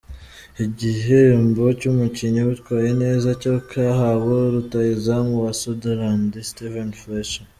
[0.65, 7.47] Igihembo cy’umukinnyi witwaye neza cyo cyahawe rutahizamu wa Sunderland ,Steven Fletcher.